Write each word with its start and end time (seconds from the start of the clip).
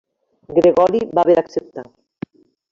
Gregori 0.59 1.03
va 1.17 1.25
haver 1.27 1.37
d'acceptar. 1.41 1.87